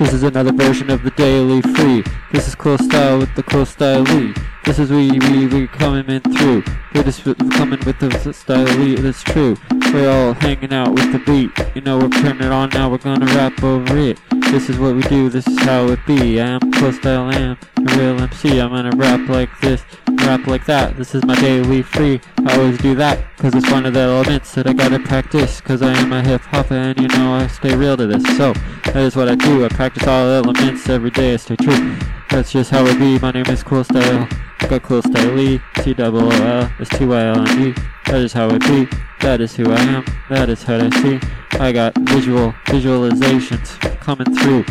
[0.00, 2.02] This is another version of the Daily Free.
[2.32, 4.32] This is Cool Style with the Cool Style Lee.
[4.64, 6.64] This is we, we, we coming in through.
[6.94, 9.58] We're just coming with the style Lee, that's true.
[9.92, 11.50] We're all hanging out with the beat.
[11.74, 14.18] You know, we're turning it on now, we're gonna rap over it.
[14.50, 16.40] This is what we do, this is how it be.
[16.40, 18.58] I am Cool Style Am, real MC.
[18.58, 19.84] I'm gonna rap like this,
[20.24, 20.96] rap like that.
[20.96, 22.22] This is my Daily Free.
[22.46, 25.60] I always do that, cause it's one of the elements that I gotta practice.
[25.60, 28.24] Cause I am a hip hopper and you know I stay real to this.
[28.38, 28.54] So,
[28.92, 29.64] that is what I do.
[29.64, 31.34] I practice all elements every day.
[31.34, 31.96] I stay true.
[32.30, 33.18] That's just how it be.
[33.18, 34.28] My name is Cool Style.
[34.68, 35.60] Got Cool Style Lee.
[35.76, 37.74] T double O L S T Y L E.
[38.06, 38.88] That is how it be.
[39.20, 40.04] That is who I am.
[40.28, 41.20] That is how I see.
[41.52, 44.64] I got visual visualizations coming through.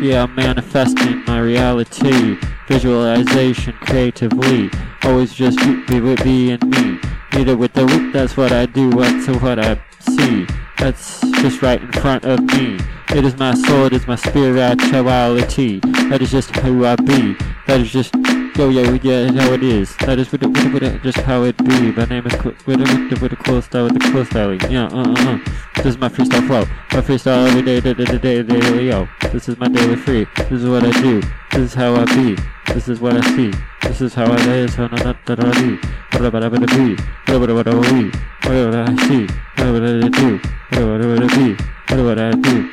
[0.00, 2.36] Yeah, I'm manifesting my reality.
[2.68, 4.70] Visualization creatively.
[5.04, 7.00] Always just be with me and me.
[7.32, 8.90] Either with the that's what I do.
[8.90, 10.46] That's what I see
[10.84, 12.78] that's just right in front of me.
[13.10, 15.78] It is my soul, it is my spirituality.
[16.08, 17.36] That is just who I be.
[17.66, 18.14] That is just,
[18.56, 19.94] yo, yeah, yeah, how it is.
[19.98, 21.92] That is what it, what it, what it, just how it be.
[21.92, 22.32] My name is
[22.64, 24.58] with a, with a cool style, with the cool styling.
[24.70, 25.38] Yeah, uh, uh, uh.
[25.76, 26.64] This is my freestyle flow.
[26.92, 29.06] My freestyle every day, day, day, day, day, yo.
[29.30, 30.26] This is my daily free.
[30.48, 31.20] This is what I do.
[31.50, 32.38] This is how I be.
[32.72, 33.52] This is what I see.
[33.82, 34.76] This is how I is.
[34.76, 35.76] How not that I be.
[36.12, 36.96] What about I be?
[37.26, 39.26] What about what I see?
[39.58, 40.40] What about I do?
[40.76, 41.56] I do?
[41.86, 42.70] Tell you what I know?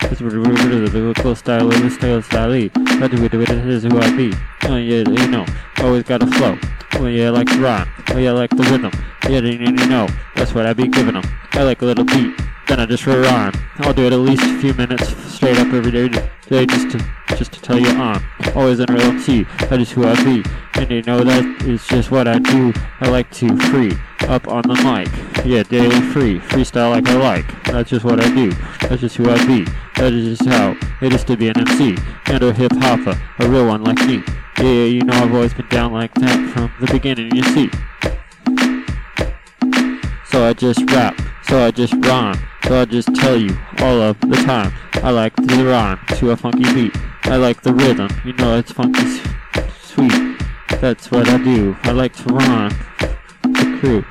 [0.00, 2.50] This is the style, the style, style.
[2.50, 4.32] That is who I be.
[4.64, 5.44] Oh yeah, you know,
[5.78, 6.58] always got a flow.
[6.94, 7.88] Oh yeah, I like to rhyme.
[8.08, 8.92] Oh yeah, I like the rhythm.
[9.28, 11.24] Yeah, you know, that's what I be giving them.
[11.52, 12.34] I like a little beat
[12.70, 13.52] then I just rhyme.
[13.78, 17.04] I'll do it at least a few minutes straight up every day just to
[17.36, 18.22] just to tell you I'm
[18.54, 19.42] always in real MC.
[19.68, 20.44] That is who I be.
[20.74, 22.72] And you know that is just what I do.
[23.00, 23.92] I like to free
[24.28, 25.44] up on the mic.
[25.44, 26.38] Yeah, daily free.
[26.38, 27.64] Freestyle like I like.
[27.64, 28.52] That's just what I do.
[28.80, 29.64] That's just who I be.
[29.96, 31.96] That is just how it is to be an MC.
[32.26, 33.20] And a hip hopper.
[33.40, 34.22] A real one like me.
[34.58, 37.70] Yeah, you know I've always been down like that from the beginning, you see.
[40.26, 41.20] So I just rap.
[41.44, 42.38] So I just rhyme.
[42.64, 44.72] So I'll just tell you all of the time.
[45.02, 46.96] I like the rhyme to a funky beat.
[47.24, 49.20] I like the rhythm, you know it's funky
[49.80, 50.29] sweet.
[50.80, 51.76] That's what I do.
[51.82, 52.70] I like to rhyme.
[53.42, 54.04] The crew.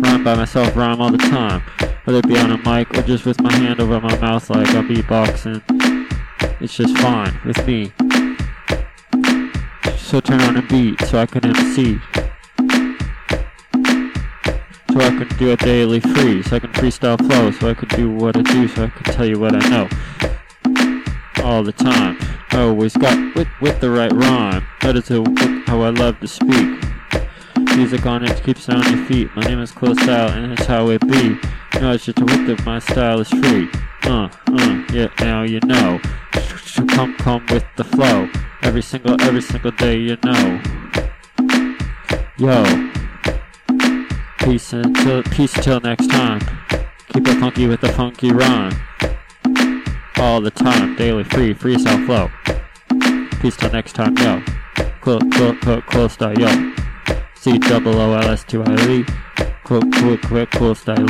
[0.00, 1.60] Rhyme by myself, rhyme all the time.
[2.04, 4.68] Whether it be on a mic or just with my hand over my mouth like
[4.74, 5.62] I'm beatboxing.
[6.60, 7.92] It's just fine with me.
[9.96, 12.00] So turn on a beat so I can MC
[14.94, 17.88] so I can do a daily free, so I can freestyle flow, so I can
[17.88, 19.88] do what I do, so I can tell you what I know.
[21.42, 22.16] All the time.
[22.52, 24.64] I always got with, with the right rhyme.
[24.82, 25.20] That is a,
[25.74, 26.78] how I love to speak.
[27.76, 29.28] Music on it keeps it on your feet.
[29.34, 31.36] My name is Cool Style, and it's how it be.
[31.74, 33.68] You know, it's just a whip that my style is free.
[34.04, 36.00] Uh, uh, yeah, now you know.
[36.90, 38.28] Come, come with the flow.
[38.62, 40.62] Every single, every single day, you know.
[42.38, 42.90] Yo.
[44.38, 46.40] Peace until peace till next time.
[47.08, 48.76] Keep it funky with the funky rhyme.
[50.18, 52.30] All the time, daily free, freestyle flow.
[53.40, 54.53] Peace till next time, yo.
[55.04, 56.48] Cool, cool, cool, cool style, yo.
[57.34, 59.04] C double O L S T Y L E.
[59.62, 61.04] Cool, cool, cool, cool style,